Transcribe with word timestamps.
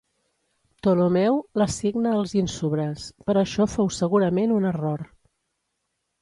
Ptolemeu 0.85 1.35
l'assigna 1.61 2.13
als 2.21 2.33
Ínsubres, 2.39 3.05
però 3.29 3.43
això 3.45 3.69
fou 3.75 3.93
segurament 3.99 4.57
un 4.57 4.67
error. 4.71 5.05